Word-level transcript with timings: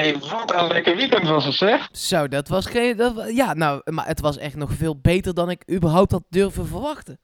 hey, 0.00 0.18
wat 0.18 0.54
een 0.54 0.66
lekker 0.66 0.96
weekend 0.96 1.28
was 1.28 1.44
het 1.44 1.54
zeg. 1.54 1.88
Zo, 1.92 2.28
dat 2.28 2.48
was 2.48 2.66
geen... 2.66 2.96
Dat, 2.96 3.34
ja, 3.34 3.54
nou, 3.54 3.80
maar 3.84 4.06
het 4.06 4.20
was 4.20 4.36
echt 4.36 4.56
nog 4.56 4.72
veel 4.72 4.98
beter 5.00 5.34
dan 5.34 5.50
ik 5.50 5.70
überhaupt 5.70 6.12
had 6.12 6.22
durven 6.28 6.66
verwachten. 6.66 7.18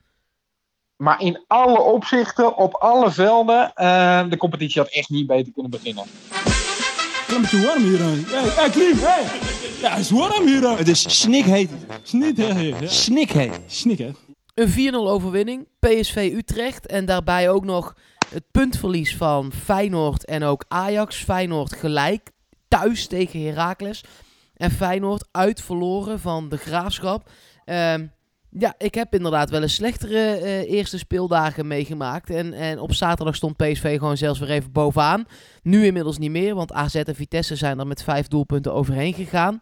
Maar 0.97 1.21
in 1.21 1.45
alle 1.47 1.81
opzichten, 1.81 2.57
op 2.57 2.75
alle 2.75 3.11
velden, 3.11 3.73
eh, 3.75 4.29
de 4.29 4.37
competitie 4.37 4.81
had 4.81 4.91
echt 4.91 5.09
niet 5.09 5.27
beter 5.27 5.53
kunnen 5.53 5.71
beginnen. 5.71 6.05
Het 7.27 7.43
is 7.43 7.51
te 7.51 7.67
warm 7.67 7.83
hier. 7.83 7.99
Hey, 7.99 8.49
hey 8.49 8.71
Klim, 8.71 8.97
hey. 8.99 9.25
Ja, 9.81 9.91
het 9.91 10.01
is 10.01 10.11
warm 10.11 10.47
hier. 10.47 10.79
Het 10.79 10.89
is 10.89 11.21
snikheet. 11.21 11.71
Snikheet. 12.03 13.61
Snik, 13.67 13.99
hè. 13.99 14.11
Een 14.55 14.93
4-0 14.93 14.95
overwinning, 14.95 15.69
PSV 15.79 16.33
Utrecht. 16.37 16.87
En 16.87 17.05
daarbij 17.05 17.51
ook 17.51 17.65
nog 17.65 17.95
het 18.29 18.45
puntverlies 18.51 19.17
van 19.17 19.53
Feyenoord 19.53 20.25
en 20.25 20.43
ook 20.43 20.65
Ajax. 20.69 21.17
Feyenoord 21.17 21.73
gelijk, 21.73 22.31
thuis 22.69 23.07
tegen 23.07 23.45
Heracles. 23.45 24.05
En 24.55 24.71
Feyenoord 24.71 25.29
uit 25.31 25.63
verloren 25.63 26.21
van 26.21 26.49
de 26.49 26.57
Graafschap. 26.57 27.31
Ehm, 27.65 28.07
ja, 28.51 28.75
ik 28.79 28.95
heb 28.95 29.15
inderdaad 29.15 29.51
wel 29.51 29.63
eens 29.63 29.75
slechtere 29.75 30.19
eh, 30.19 30.71
eerste 30.71 30.99
speeldagen 30.99 31.67
meegemaakt. 31.67 32.31
En, 32.31 32.53
en 32.53 32.79
op 32.79 32.93
zaterdag 32.93 33.35
stond 33.35 33.57
PSV 33.57 33.99
gewoon 33.99 34.17
zelfs 34.17 34.39
weer 34.39 34.51
even 34.51 34.73
bovenaan. 34.73 35.25
Nu 35.63 35.85
inmiddels 35.85 36.19
niet 36.19 36.31
meer, 36.31 36.55
want 36.55 36.73
AZ 36.73 36.95
en 36.95 37.15
Vitesse 37.15 37.57
zijn 37.57 37.79
er 37.79 37.87
met 37.87 38.03
vijf 38.03 38.29
doelpunten 38.29 38.75
overheen 38.75 39.15
gegaan. 39.15 39.59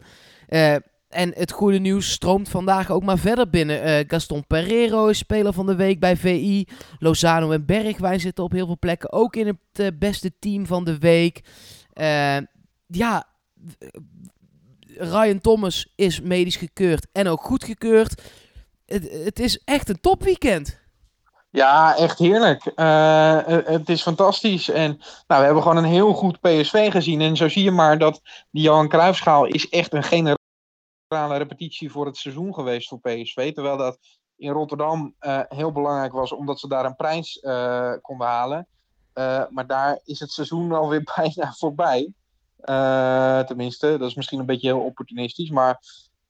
Eh, 0.47 0.75
en 1.09 1.33
het 1.35 1.53
goede 1.53 1.79
nieuws 1.79 2.11
stroomt 2.11 2.49
vandaag 2.49 2.91
ook 2.91 3.05
maar 3.05 3.19
verder 3.19 3.51
binnen. 3.51 3.83
Eh, 3.83 4.05
Gaston 4.07 4.47
Pereiro 4.47 5.07
is 5.07 5.19
speler 5.19 5.53
van 5.53 5.67
de 5.67 5.75
week 5.75 6.01
bij 6.01 6.17
VI. 6.17 6.67
Lozano 6.99 7.51
en 7.51 7.67
Bergwijn 7.67 8.21
zitten 8.21 8.45
op 8.45 8.53
heel 8.53 8.67
veel 8.67 8.79
plekken 8.79 9.13
ook 9.13 9.37
in 9.37 9.47
het 9.73 9.99
beste 9.99 10.39
team 10.39 10.67
van 10.67 10.85
de 10.85 10.99
week. 10.99 11.43
Ja, 12.95 13.27
Ryan 14.87 15.41
Thomas 15.41 15.93
is 15.95 16.21
medisch 16.21 16.57
gekeurd 16.57 17.07
en 17.13 17.29
ook 17.29 17.43
goedgekeurd. 17.43 18.23
Het, 18.87 19.11
het 19.25 19.39
is 19.39 19.63
echt 19.65 19.89
een 19.89 20.01
topweekend. 20.01 20.83
Ja, 21.51 21.97
echt 21.97 22.19
heerlijk. 22.19 22.67
Eh, 22.67 23.59
eh, 23.59 23.67
het 23.67 23.89
is 23.89 24.03
fantastisch. 24.03 24.69
En 24.69 24.91
nou, 25.27 25.41
we 25.41 25.45
hebben 25.47 25.63
gewoon 25.63 25.77
een 25.77 25.85
heel 25.91 26.13
goed 26.13 26.41
PSV 26.41 26.91
gezien. 26.91 27.21
En 27.21 27.37
zo 27.37 27.49
zie 27.49 27.65
je 27.65 27.71
maar 27.71 27.99
dat 27.99 28.21
die 28.51 28.63
Johan 28.63 28.89
Cruijffschaal 28.89 29.47
is 29.47 29.69
echt 29.69 29.93
een 29.93 30.03
generale 30.03 31.39
repetitie 31.39 31.91
voor 31.91 32.07
het 32.07 32.17
seizoen 32.17 32.55
geweest 32.55 32.89
voor 32.89 33.01
PSV. 33.01 33.53
Terwijl 33.53 33.77
dat 33.77 33.99
in 34.37 34.51
Rotterdam 34.51 35.15
eh, 35.19 35.41
heel 35.49 35.73
belangrijk 35.73 36.13
was, 36.13 36.33
omdat 36.33 36.61
ze 36.61 36.69
daar 36.69 36.85
een 36.85 36.97
prijs 36.97 37.39
konden 38.01 38.27
halen. 38.27 38.69
Maar 39.51 39.67
daar 39.67 40.01
is 40.05 40.21
het 40.21 40.31
seizoen 40.31 40.73
alweer 40.81 41.13
bijna 41.17 41.53
voorbij. 41.53 42.13
Eh, 42.65 43.39
tenminste, 43.39 43.99
dat 43.99 44.09
is 44.09 44.15
misschien 44.15 44.39
een 44.39 44.47
beetje 44.47 44.67
heel 44.67 44.81
opportunistisch. 44.81 45.51
Maar 45.51 45.81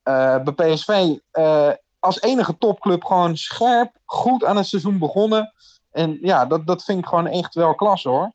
eh, 0.03 0.43
bij 0.43 0.75
PSV 0.75 1.17
eh, 1.31 1.71
als 1.99 2.21
enige 2.21 2.59
topclub 2.59 3.05
gewoon 3.05 3.37
scherp, 3.37 3.97
goed 4.05 4.45
aan 4.45 4.57
het 4.57 4.67
seizoen 4.67 4.99
begonnen. 4.99 5.53
En 5.91 6.19
ja, 6.21 6.47
dat, 6.47 6.67
dat 6.67 6.85
vind 6.85 6.99
ik 6.99 7.07
gewoon 7.07 7.27
echt 7.27 7.55
wel 7.55 7.75
klasse 7.75 8.09
hoor. 8.09 8.33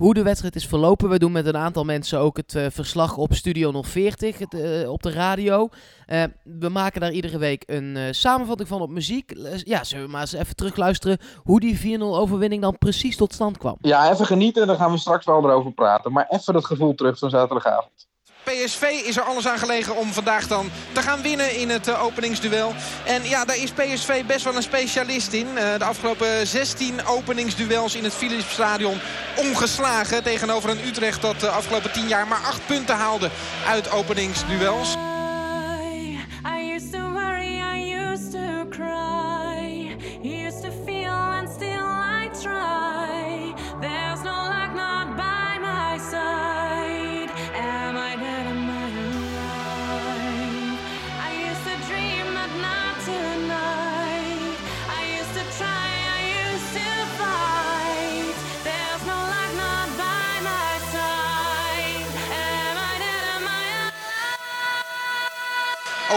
Hoe 0.00 0.14
de 0.14 0.22
wedstrijd 0.22 0.56
is 0.56 0.66
verlopen. 0.66 1.08
We 1.08 1.18
doen 1.18 1.32
met 1.32 1.46
een 1.46 1.56
aantal 1.56 1.84
mensen 1.84 2.18
ook 2.18 2.36
het 2.36 2.54
eh, 2.54 2.66
verslag 2.70 3.16
op 3.16 3.34
Studio 3.34 3.82
040 3.82 4.38
het, 4.38 4.54
eh, 4.54 4.90
op 4.90 5.02
de 5.02 5.10
radio. 5.10 5.68
Eh, 6.06 6.22
we 6.42 6.68
maken 6.68 7.00
daar 7.00 7.12
iedere 7.12 7.38
week 7.38 7.62
een 7.66 8.14
samenvatting 8.14 8.68
van 8.68 8.80
op 8.80 8.90
muziek. 8.90 9.32
Ja, 9.64 9.84
zullen 9.84 10.04
we 10.04 10.10
maar 10.10 10.20
eens 10.20 10.32
even 10.32 10.56
terugluisteren 10.56 11.18
hoe 11.36 11.60
die 11.60 11.78
4-0 11.78 12.18
overwinning 12.18 12.62
dan 12.62 12.78
precies 12.78 13.16
tot 13.16 13.32
stand 13.32 13.58
kwam. 13.58 13.76
Ja, 13.80 14.10
even 14.10 14.26
genieten, 14.26 14.66
dan 14.66 14.76
gaan 14.76 14.92
we 14.92 14.98
straks 14.98 15.24
wel 15.24 15.44
erover 15.44 15.72
praten. 15.72 16.12
Maar 16.12 16.26
even 16.28 16.52
dat 16.52 16.64
gevoel 16.64 16.94
terug 16.94 17.18
van 17.18 17.30
zaterdagavond. 17.30 18.09
PSV 18.44 18.82
is 18.82 19.16
er 19.16 19.22
alles 19.22 19.46
aan 19.46 19.58
gelegen 19.58 19.96
om 19.96 20.12
vandaag 20.12 20.46
dan 20.46 20.70
te 20.92 21.02
gaan 21.02 21.22
winnen 21.22 21.56
in 21.56 21.70
het 21.70 21.88
eh, 21.88 22.04
openingsduel. 22.04 22.74
En 23.04 23.28
ja, 23.28 23.44
daar 23.44 23.56
is 23.56 23.70
PSV 23.70 24.24
best 24.24 24.44
wel 24.44 24.56
een 24.56 24.62
specialist 24.62 25.32
in. 25.32 25.58
Eh, 25.58 25.78
de 25.78 25.84
afgelopen 25.84 26.46
16 26.46 27.06
openingsduels 27.06 27.94
in 27.94 28.04
het 28.04 28.14
Philipsstadion 28.14 29.00
ongeslagen. 29.36 30.22
Tegenover 30.22 30.70
een 30.70 30.86
Utrecht 30.86 31.22
dat 31.22 31.40
de 31.40 31.48
afgelopen 31.48 31.92
10 31.92 32.08
jaar 32.08 32.26
maar 32.26 32.42
8 32.44 32.66
punten 32.66 32.96
haalde 32.96 33.30
uit 33.66 33.90
openingsduels. 33.90 34.96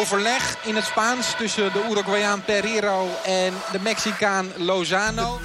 Overleg 0.03 0.55
in 0.63 0.75
het 0.75 0.85
Spaans 0.85 1.35
tussen 1.37 1.73
de 1.73 1.85
Uruguayaan 1.91 2.43
Pereiro 2.43 3.09
en 3.25 3.53
de 3.71 3.79
Mexicaan 3.79 4.51
Lozano. 4.57 5.39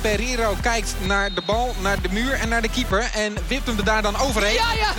Pereiro 0.00 0.56
kijkt 0.62 0.94
naar 1.00 1.34
de 1.34 1.42
bal, 1.46 1.74
naar 1.80 2.00
de 2.00 2.08
muur 2.10 2.32
en 2.32 2.48
naar 2.48 2.62
de 2.62 2.68
keeper. 2.68 3.10
En 3.14 3.34
wipt 3.46 3.66
hem 3.66 3.78
er 3.78 3.84
daar 3.84 4.02
dan 4.02 4.16
overheen. 4.18 4.52
Ja, 4.54 4.72
ja! 4.72 4.92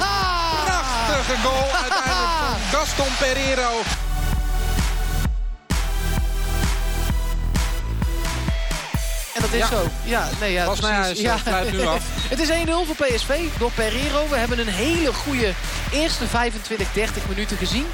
Prachtige 0.66 1.42
goal 1.42 1.70
uiteindelijk 1.82 2.30
van 2.40 2.60
Gaston 2.80 3.08
Pereiro. 3.20 3.70
En 9.34 9.42
dat 9.42 9.54
is 9.54 9.60
Ja. 9.60 9.68
zo. 9.68 9.88
Ja, 10.04 10.30
nee, 10.40 10.52
ja, 10.52 10.66
Bas 10.66 10.80
precies. 10.80 10.96
Nijhuis, 10.96 11.22
eh, 11.24 11.48
sluit 11.48 11.72
nu 11.72 11.82
af. 11.86 12.04
het 12.34 12.40
is 12.40 12.50
1-0 12.50 12.86
voor 12.86 12.96
PSV 12.96 13.40
door 13.58 13.72
Pereiro. 13.72 14.28
We 14.30 14.36
hebben 14.36 14.60
een 14.60 14.68
hele 14.68 15.14
goede 15.14 15.54
eerste 15.92 16.28
25, 16.28 16.88
30 16.94 17.24
minuten 17.28 17.58
gezien. 17.58 17.86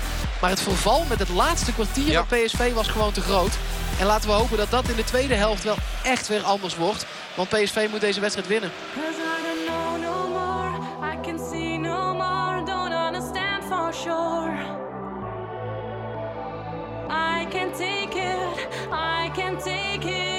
Maar 0.41 0.49
het 0.49 0.61
verval 0.61 1.03
met 1.09 1.19
het 1.19 1.29
laatste 1.29 1.73
kwartier 1.73 2.11
Ja. 2.11 2.25
van 2.25 2.37
PSV 2.37 2.73
was 2.73 2.87
gewoon 2.87 3.11
te 3.11 3.21
groot. 3.21 3.57
En 3.99 4.05
laten 4.05 4.29
we 4.29 4.35
hopen 4.35 4.57
dat 4.57 4.69
dat 4.69 4.87
in 4.89 4.95
de 4.95 5.03
tweede 5.03 5.33
helft 5.35 5.63
wel 5.63 5.75
echt 6.03 6.27
weer 6.27 6.41
anders 6.43 6.75
wordt. 6.75 7.05
Want 7.35 7.49
PSV 7.49 7.87
moet 7.91 8.01
deze 8.01 8.19
wedstrijd 8.19 8.47
winnen. 8.47 8.71
I 8.95 9.01
don't 9.43 9.65
know 9.67 10.11
no 10.11 10.27
more. 10.27 10.77
I 11.13 11.19
can 11.21 11.39
see 11.51 11.77
no 11.77 12.13
more. 12.13 12.63
Don't 12.65 12.93
understand 12.93 13.63
for 13.69 13.93
sure. 13.93 14.53
I 17.09 17.45
can't 17.49 17.77
take 17.77 18.15
it. 18.17 18.67
I 18.91 19.29
can't 19.35 19.59
take 19.63 20.07
it 20.07 20.38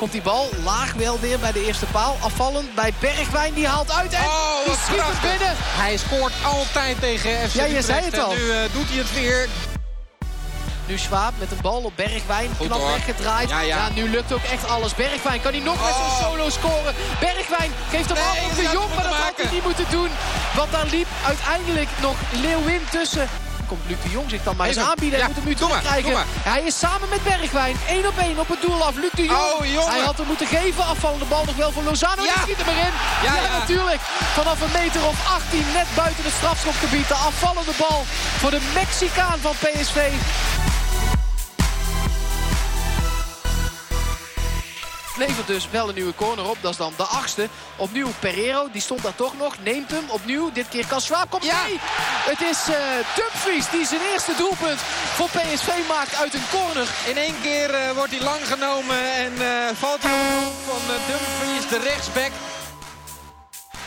Komt 0.00 0.12
die 0.12 0.22
bal 0.22 0.48
laag 0.64 0.92
wel 0.92 1.20
weer 1.20 1.38
bij 1.38 1.52
de 1.52 1.64
eerste 1.66 1.86
paal. 1.86 2.16
Afvallend 2.20 2.74
bij 2.74 2.92
Bergwijn. 3.00 3.54
Die 3.54 3.66
haalt 3.66 3.90
uit 3.92 4.12
en 4.12 4.24
Oh, 4.24 4.64
die 4.64 4.74
schiet 4.74 4.86
hem 4.86 4.96
prachtig. 4.96 5.30
binnen. 5.30 5.54
Hij 5.58 5.96
scoort 5.96 6.32
altijd 6.44 7.00
tegen 7.00 7.48
FC 7.48 7.54
Ja, 7.54 7.64
je 7.64 7.82
zei 7.82 8.04
het 8.04 8.14
En 8.14 8.24
al. 8.24 8.30
nu 8.32 8.50
eh, 8.50 8.56
doet 8.72 8.88
hij 8.88 8.98
het 8.98 9.14
weer. 9.14 9.48
Nu 10.86 10.98
Schwab 10.98 11.32
met 11.38 11.50
een 11.50 11.58
bal 11.62 11.80
op 11.82 11.92
Bergwijn. 11.96 12.50
Goed, 12.56 12.66
Knap 12.66 12.80
weggedraaid. 12.86 13.48
Ja, 13.48 13.60
ja. 13.60 13.88
nu 13.94 14.08
lukt 14.08 14.32
ook 14.32 14.42
echt 14.42 14.68
alles. 14.68 14.94
Bergwijn 14.94 15.40
kan 15.40 15.52
hij 15.52 15.60
nog 15.60 15.76
met 15.84 15.90
Oh. 15.94 15.96
zijn 16.18 16.30
solo 16.30 16.48
scoren. 16.50 16.94
Bergwijn 17.20 17.72
geeft 17.90 18.08
bal 18.08 18.16
Nee, 18.34 18.44
op 18.44 18.56
de 18.56 18.62
Jong, 18.72 18.94
maar 18.94 19.04
dat 19.04 19.12
had 19.14 19.36
hij 19.36 19.50
niet 19.52 19.64
moeten 19.64 19.86
doen. 19.90 20.08
Want 20.56 20.72
daar 20.72 20.86
liep 20.86 21.06
uiteindelijk 21.26 21.88
nog 22.00 22.14
Leeuwin 22.32 22.80
tussen. 22.90 23.28
Komt 23.66 23.80
Luc 23.86 23.96
de 24.02 24.10
Jong 24.10 24.30
zich 24.30 24.42
dan 24.42 24.56
maar 24.56 24.66
eens 24.66 24.76
Even. 24.76 24.88
aanbieden. 24.88 25.18
Hij 25.18 25.28
Ja, 25.28 25.34
moet 25.34 25.36
hem 25.36 25.46
nu 25.52 25.54
terugkrijgen. 25.54 26.24
Hij 26.52 26.62
is 26.62 26.78
samen 26.78 27.08
met 27.08 27.22
Bergwijn. 27.22 27.76
1 27.88 28.06
op 28.06 28.18
1 28.18 28.38
op 28.38 28.48
het 28.48 28.60
doel 28.62 28.84
af. 28.84 28.94
Luc 28.94 29.10
de 29.14 29.24
Jong. 29.24 29.38
Oh. 29.40 29.88
Hij 29.90 30.00
had 30.00 30.16
hem 30.16 30.26
moeten 30.26 30.46
geven. 30.46 30.84
Afvallende 30.84 31.24
bal 31.24 31.44
nog 31.44 31.56
wel 31.56 31.72
voor 31.72 31.82
Lozano. 31.82 32.22
Ja. 32.22 32.32
Die 32.34 32.42
schiet 32.42 32.56
hem 32.64 32.68
erin. 32.76 32.92
Ja, 33.22 33.34
Ja, 33.34 33.42
ja. 33.42 33.58
natuurlijk. 33.58 34.00
Vanaf 34.38 34.60
een 34.60 34.72
meter 34.82 35.00
of 35.06 35.16
18 35.36 35.64
net 35.74 35.86
buiten 35.94 36.24
het 36.24 36.32
strafschopgebied. 36.40 37.08
De 37.08 37.14
afvallende 37.14 37.72
bal 37.78 38.04
voor 38.40 38.50
de 38.50 38.60
Mexicaan 38.74 39.38
van 39.40 39.54
PSV. 39.62 39.98
Levert 45.26 45.46
dus 45.46 45.70
wel 45.70 45.88
een 45.88 45.94
nieuwe 45.94 46.14
corner 46.14 46.48
op. 46.48 46.56
Dat 46.60 46.70
is 46.70 46.76
dan 46.76 46.92
de 46.96 47.02
achtste. 47.02 47.48
Opnieuw 47.76 48.08
Pereiro, 48.18 48.68
die 48.72 48.80
stond 48.80 49.02
daar 49.02 49.14
toch 49.14 49.36
nog. 49.38 49.54
Neemt 49.62 49.90
hem 49.90 50.04
opnieuw. 50.08 50.52
Dit 50.52 50.68
keer 50.68 50.86
kan 50.86 51.00
Schwab. 51.00 51.30
Komt 51.30 51.44
Ja. 51.44 51.62
mee. 51.62 51.76
Het 52.32 52.40
is 52.40 52.58
eh 52.68 52.80
Dumfries 53.16 53.70
die 53.70 53.86
zijn 53.86 54.00
eerste 54.12 54.32
doelpunt 54.36 54.80
voor 55.16 55.28
PSV 55.28 55.68
maakt 55.88 56.14
uit 56.14 56.34
een 56.34 56.48
corner. 56.50 56.88
In 57.06 57.16
één 57.16 57.34
keer 57.42 57.74
eh, 57.74 57.90
wordt 57.90 58.10
hij 58.10 58.22
lang 58.22 58.46
genomen 58.46 59.14
en 59.14 59.32
eh, 59.40 59.76
valt 59.78 60.02
hij 60.02 60.46
op 60.46 60.54
van 60.68 60.82
Dumfries, 61.08 61.68
de 61.68 61.78
rechtsback. 61.78 62.32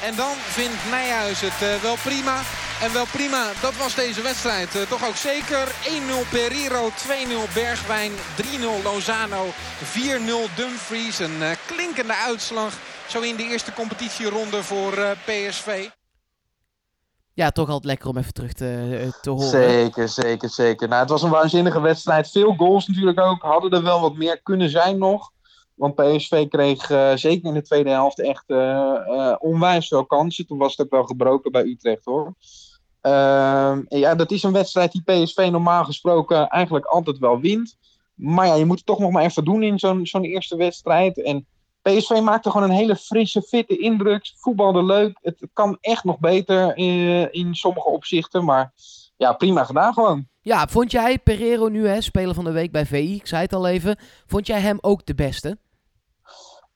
En 0.02 0.16
dan 0.16 0.34
vindt 0.50 0.90
Nijhuis 0.90 1.40
het 1.42 1.82
wel 1.82 1.98
prima. 2.04 2.42
En 2.84 2.94
wel 2.94 3.06
prima, 3.06 3.52
dat 3.62 3.76
was 3.76 3.96
deze 3.96 4.22
wedstrijd. 4.22 4.76
Eh, 4.76 4.82
toch 4.82 5.08
ook 5.08 5.16
zeker. 5.16 5.66
1-0 5.86 6.30
Pereiro, 6.32 6.90
2-0 6.90 7.54
Bergwijn, 7.54 8.12
3-0 8.36 8.84
Lozano, 8.84 9.44
4-0 9.84 10.56
Dumfries. 10.56 11.20
Een 11.20 11.42
eh, 11.42 11.50
klinkende 11.66 12.16
uitslag 12.16 12.74
zo 13.08 13.22
in 13.22 13.36
de 13.36 13.44
eerste 13.44 13.74
competitieronde 13.74 14.64
voor 14.64 14.94
eh, 14.94 15.12
PSV. 15.12 15.90
Ja, 17.34 17.52
toch 17.52 17.68
altijd 17.68 17.86
lekker 17.86 18.10
om 18.10 18.18
even 18.18 18.34
terug 18.34 18.54
te, 18.54 19.12
te 19.22 19.30
horen. 19.30 19.50
Zeker, 19.50 20.10
zeker, 20.10 20.50
zeker. 20.50 20.88
Nou, 20.88 21.02
het 21.02 21.10
was 21.10 21.24
een 21.24 21.30
waanzinnige 21.30 21.82
wedstrijd. 21.82 22.32
Veel 22.32 22.54
goals 22.54 22.88
natuurlijk 22.88 23.20
ook. 23.20 23.42
Hadden 23.42 23.72
er 23.72 23.84
wel 23.84 24.02
wat 24.02 24.16
meer 24.16 24.42
kunnen 24.42 24.70
zijn 24.70 24.98
nog. 24.98 25.32
Want 25.74 25.96
PSV 25.96 26.48
kreeg 26.48 26.90
eh, 26.90 27.16
zeker 27.16 27.48
in 27.48 27.54
de 27.54 27.62
tweede 27.62 27.90
helft 27.90 28.20
echt 28.20 28.46
onwijs 29.40 29.88
veel 29.88 30.06
kansen. 30.06 30.48
Toen 30.48 30.58
was 30.58 30.72
het 30.72 30.86
ook 30.86 30.92
wel 30.92 31.06
gebroken 31.06 31.52
bij 31.52 31.64
Utrecht 31.64 32.06
hoor. 32.06 32.34
Ehm, 33.04 33.82
ja, 33.88 34.16
dat 34.16 34.32
is 34.32 34.44
een 34.44 34.52
wedstrijd 34.52 34.92
die 34.92 35.04
PSV 35.04 35.48
normaal 35.52 35.84
gesproken 35.84 36.48
eigenlijk 36.48 36.86
altijd 36.86 37.18
wel 37.18 37.40
wint. 37.40 37.78
Maar 38.16 38.48
ja, 38.48 38.56
je 38.56 38.66
moet 38.66 38.78
het 38.78 38.86
toch 38.86 39.00
nog 39.00 39.12
maar 39.12 39.24
even 39.24 39.46
doen 39.46 39.64
in 39.64 39.80
zo'n 39.80 40.06
zo'n 40.06 40.24
eerste 40.24 40.56
wedstrijd. 40.56 41.24
En 41.24 41.46
PSV 41.82 42.20
maakte 42.24 42.52
gewoon 42.52 42.70
een 42.70 42.76
hele 42.76 42.96
frisse, 42.96 43.42
fitte 43.42 43.78
indruk. 43.78 44.32
Voetbalde 44.36 44.84
leuk. 44.84 45.20
Het 45.22 45.48
kan 45.54 45.78
echt 45.82 46.04
nog 46.04 46.20
beter 46.20 46.78
in, 46.78 47.32
in 47.32 47.56
sommige 47.56 47.90
opzichten. 47.90 48.46
Maar 48.46 48.74
ja, 49.18 49.34
prima 49.34 49.64
gedaan 49.64 49.94
gewoon. 49.94 50.28
Ja, 50.42 50.68
vond 50.68 50.92
jij 50.92 51.20
Pereiro 51.20 51.68
nu, 51.68 51.88
hè, 51.88 52.02
speler 52.02 52.36
van 52.36 52.44
de 52.44 52.52
week 52.52 52.72
bij 52.72 52.86
VI, 52.86 53.16
ik 53.16 53.28
zei 53.28 53.42
het 53.42 53.54
al 53.54 53.68
even, 53.68 53.98
vond 54.26 54.48
jij 54.48 54.60
hem 54.60 54.78
ook 54.82 55.06
de 55.06 55.16
beste? 55.16 55.58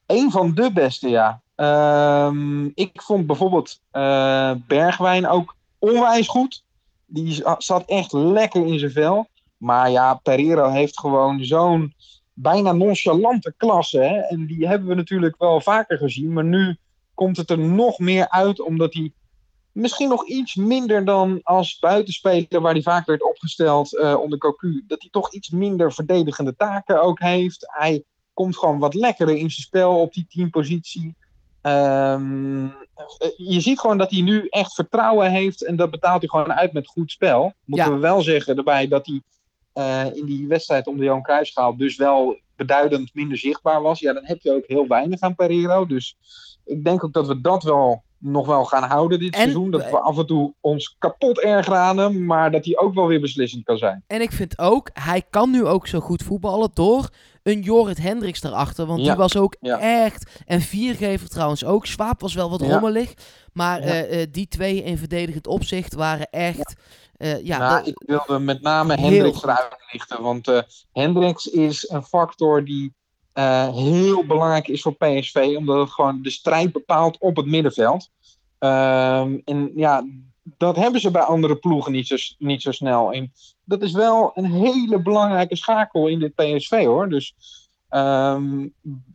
Een 0.05 0.31
van 0.31 0.53
de 0.53 0.71
beste, 0.73 1.09
ja. 1.09 1.41
Ehm, 1.55 2.65
ik 2.65 3.01
vond 3.01 3.27
bijvoorbeeld 3.27 3.79
eh, 3.91 4.51
Bergwijn 4.67 5.27
ook 5.27 5.56
onwijs 5.79 6.27
goed. 6.27 6.63
Die 7.05 7.33
za- 7.33 7.55
zat 7.57 7.83
echt 7.85 8.11
lekker 8.11 8.65
in 8.65 8.79
zijn 8.79 8.91
vel. 8.91 9.27
Maar 9.57 9.91
ja, 9.91 10.13
Pereiro 10.13 10.69
heeft 10.69 10.99
gewoon 10.99 11.43
zo'n 11.43 11.93
bijna 12.33 12.71
nonchalante 12.71 13.53
klasse. 13.57 13.99
Hè? 13.99 14.17
En 14.17 14.45
die 14.45 14.67
hebben 14.67 14.87
we 14.87 14.95
natuurlijk 14.95 15.35
wel 15.37 15.61
vaker 15.61 15.97
gezien. 15.97 16.33
Maar 16.33 16.45
nu 16.45 16.77
komt 17.13 17.37
het 17.37 17.49
er 17.49 17.59
nog 17.59 17.99
meer 17.99 18.29
uit, 18.29 18.59
omdat 18.61 18.93
hij 18.93 19.11
misschien 19.71 20.09
nog 20.09 20.27
iets 20.27 20.55
minder 20.55 21.05
dan 21.05 21.39
als 21.43 21.79
buitenspeler, 21.79 22.61
waar 22.61 22.73
hij 22.73 22.81
vaak 22.81 23.05
werd 23.05 23.23
opgesteld 23.23 23.97
eh, 23.97 24.19
onder 24.19 24.37
Cocu, 24.37 24.83
dat 24.87 25.01
hij 25.01 25.09
toch 25.11 25.33
iets 25.33 25.49
minder 25.49 25.93
verdedigende 25.93 26.55
taken 26.55 27.01
ook 27.01 27.19
heeft. 27.19 27.65
Hij 27.67 28.03
komt 28.33 28.57
gewoon 28.57 28.79
wat 28.79 28.93
lekkerder 28.93 29.35
in 29.35 29.51
zijn 29.51 29.65
spel 29.65 29.99
op 29.99 30.13
die 30.13 30.25
teampositie. 30.29 31.15
Ehm, 31.67 32.65
eh, 32.65 33.29
je 33.37 33.59
ziet 33.59 33.79
gewoon 33.79 33.97
dat 33.97 34.11
hij 34.11 34.21
nu 34.21 34.47
echt 34.49 34.73
vertrouwen 34.73 35.31
heeft 35.31 35.65
en 35.65 35.75
dat 35.75 35.91
betaalt 35.91 36.19
hij 36.21 36.29
gewoon 36.29 36.53
uit 36.53 36.73
met 36.73 36.87
goed 36.87 37.11
spel. 37.11 37.53
Moeten 37.65 37.87
Ja. 37.87 37.93
we 37.93 37.99
wel 37.99 38.21
zeggen 38.21 38.57
erbij 38.57 38.87
dat 38.87 39.05
hij 39.05 39.21
eh, 39.73 40.15
in 40.15 40.25
die 40.25 40.47
wedstrijd 40.47 40.87
om 40.87 40.97
de 40.97 41.03
Johan 41.03 41.21
Cruijffschaal 41.21 41.77
dus 41.77 41.95
wel 41.95 42.39
beduidend 42.55 43.09
minder 43.13 43.37
zichtbaar 43.37 43.81
was. 43.81 43.99
Ja, 43.99 44.13
dan 44.13 44.25
heb 44.25 44.41
je 44.41 44.51
ook 44.51 44.63
heel 44.67 44.87
weinig 44.87 45.19
aan 45.19 45.35
Pereiro. 45.35 45.85
Dus 45.85 46.17
ik 46.65 46.83
denk 46.83 47.03
ook 47.03 47.13
dat 47.13 47.27
we 47.27 47.41
dat 47.41 47.63
wel 47.63 48.03
nog 48.19 48.47
wel 48.47 48.65
gaan 48.65 48.83
houden 48.83 49.19
dit 49.19 49.33
En- 49.33 49.39
seizoen. 49.41 49.71
Dat 49.71 49.89
we 49.89 49.99
af 49.99 50.17
en 50.17 50.25
toe 50.25 50.53
ons 50.61 50.95
kapot 50.99 51.43
aan 51.69 51.97
hem, 51.97 52.25
maar 52.25 52.51
dat 52.51 52.65
hij 52.65 52.77
ook 52.77 52.93
wel 52.93 53.07
weer 53.07 53.21
beslissend 53.21 53.63
kan 53.63 53.77
zijn. 53.77 54.03
En 54.07 54.21
ik 54.21 54.31
vind 54.31 54.59
ook, 54.59 54.89
hij 54.93 55.21
kan 55.29 55.51
nu 55.51 55.65
ook 55.65 55.87
zo 55.87 55.99
goed 55.99 56.23
voetballen 56.23 56.69
door 56.73 57.09
een 57.47 57.61
Jorrit 57.61 57.97
Hendricks 57.97 58.43
erachter. 58.43 58.85
Want 58.85 58.99
die 58.99 59.17
was 59.17 59.37
ook 59.37 59.55
echt, 59.79 60.41
en 60.45 60.61
Viergever 60.61 61.29
trouwens 61.29 61.65
ook. 61.65 61.85
Swaap 61.85 62.21
was 62.21 62.33
wel 62.33 62.49
wat 62.49 62.61
rommelig. 62.61 63.13
Maar 63.53 63.79
eh, 63.79 64.21
eh, 64.21 64.27
die 64.31 64.47
twee 64.47 64.83
in 64.83 64.97
verdedigend 64.97 65.47
opzicht 65.47 65.93
waren 65.93 66.29
echt... 66.29 66.75
Ja, 67.17 67.39
ja 67.43 67.57
nou, 67.57 67.77
dat- 67.77 67.87
ik 67.87 68.03
wilde 68.05 68.39
met 68.39 68.61
name 68.61 68.95
Hendricks 68.95 69.43
eruit 69.43 69.75
lichten. 69.91 70.21
Want 70.21 70.47
eh 70.47 70.59
Hendricks 70.91 71.45
is 71.47 71.89
een 71.89 72.03
factor 72.03 72.65
die 72.65 72.93
eh, 73.33 73.73
heel 73.73 74.25
belangrijk 74.25 74.67
is 74.67 74.81
voor 74.81 74.95
PSV. 74.95 75.53
Omdat 75.57 75.79
het 75.79 75.89
gewoon 75.89 76.21
de 76.21 76.29
strijd 76.29 76.71
bepaalt 76.71 77.17
op 77.19 77.35
het 77.35 77.45
middenveld. 77.45 78.09
Ehm, 78.59 79.37
en 79.45 79.71
ja, 79.75 80.05
dat 80.57 80.75
hebben 80.75 81.01
ze 81.01 81.11
bij 81.11 81.21
andere 81.21 81.55
ploegen 81.55 81.91
niet 81.91 82.07
zo, 82.07 82.15
niet 82.37 82.61
zo 82.61 82.71
snel. 82.71 83.11
En 83.11 83.31
dat 83.63 83.81
is 83.81 83.91
wel 83.91 84.31
een 84.33 84.51
hele 84.51 85.01
belangrijke 85.01 85.55
schakel 85.55 86.07
in 86.07 86.19
dit 86.19 86.35
PSV 86.35 86.85
hoor. 86.85 87.09
Dus 87.09 87.35
ehm, 87.89 88.67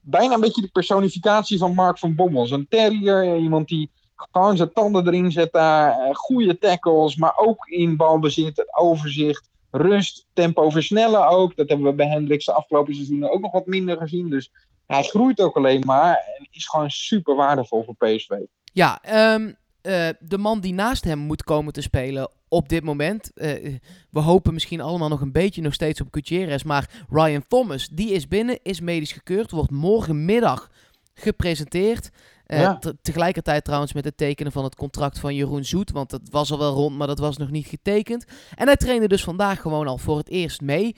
bijna 0.02 0.34
een 0.34 0.40
beetje 0.40 0.62
de 0.62 0.70
personificatie 0.72 1.58
van 1.58 1.74
Mark 1.74 1.98
van 1.98 2.14
Bommel. 2.14 2.46
Zo'n 2.46 2.66
terrier, 2.68 3.36
iemand 3.36 3.68
die 3.68 3.90
gewoon 4.14 4.56
zijn 4.56 4.72
tanden 4.72 5.06
erin 5.06 5.32
zet 5.32 5.52
daar. 5.52 5.98
eh, 5.98 6.14
goede 6.14 6.58
tackles, 6.58 7.16
maar 7.16 7.36
ook 7.36 7.66
in 7.66 7.96
balbezit, 7.96 8.76
overzicht, 8.76 9.50
rust, 9.70 10.26
tempo 10.32 10.70
versnellen 10.70 11.28
ook. 11.28 11.56
Dat 11.56 11.68
hebben 11.68 11.86
we 11.86 11.94
bij 11.94 12.08
Hendricks 12.08 12.44
de 12.44 12.52
afgelopen 12.52 12.94
seizoenen 12.94 13.32
ook 13.32 13.40
nog 13.40 13.52
wat 13.52 13.66
minder 13.66 13.96
gezien. 13.96 14.30
Dus 14.30 14.50
hij 14.86 15.02
groeit 15.02 15.40
ook 15.40 15.56
alleen 15.56 15.82
maar 15.86 16.14
en 16.38 16.48
is 16.50 16.68
gewoon 16.68 16.90
super 16.90 17.34
waardevol 17.34 17.84
voor 17.84 17.94
PSV. 17.94 18.30
Ja, 18.72 19.02
ehm, 19.02 19.52
eh, 19.82 20.08
de 20.20 20.38
man 20.38 20.60
die 20.60 20.74
naast 20.74 21.04
hem 21.04 21.18
moet 21.18 21.44
komen 21.44 21.72
te 21.72 21.80
spelen 21.80 22.30
op 22.48 22.68
dit 22.68 22.84
moment. 22.84 23.32
eh, 23.34 23.74
we 24.10 24.20
hopen 24.20 24.52
misschien 24.52 24.80
allemaal 24.80 25.08
nog 25.08 25.20
een 25.20 25.32
beetje 25.32 25.62
nog 25.62 25.74
steeds 25.74 26.00
op 26.00 26.08
Gutierrez. 26.10 26.62
Maar 26.62 26.90
Ryan 27.10 27.44
Thomas, 27.48 27.88
die 27.88 28.10
is 28.12 28.28
binnen, 28.28 28.58
is 28.62 28.80
medisch 28.80 29.12
gekeurd. 29.12 29.50
Wordt 29.50 29.70
morgenmiddag 29.70 30.70
gepresenteerd. 31.14 32.10
Eh, 32.46 32.60
Ja. 32.60 32.78
tegelijkertijd 33.02 33.64
trouwens 33.64 33.92
met 33.92 34.04
het 34.04 34.16
tekenen 34.16 34.52
van 34.52 34.64
het 34.64 34.74
contract 34.74 35.18
van 35.18 35.34
Jeroen 35.34 35.64
Zoet. 35.64 35.90
Want 35.90 36.10
dat 36.10 36.20
was 36.30 36.52
al 36.52 36.58
wel 36.58 36.74
rond, 36.74 36.96
maar 36.96 37.06
dat 37.06 37.18
was 37.18 37.36
nog 37.36 37.50
niet 37.50 37.66
getekend. 37.66 38.24
En 38.54 38.66
hij 38.66 38.76
trainde 38.76 39.08
dus 39.08 39.24
vandaag 39.24 39.60
gewoon 39.60 39.86
al 39.86 39.98
voor 39.98 40.18
het 40.18 40.28
eerst 40.28 40.60
mee. 40.60 40.96